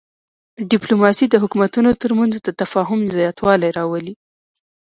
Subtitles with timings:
[0.71, 4.13] ډیپلوماسي د حکومتونو ترمنځ د تفاهم زیاتوالی راولي.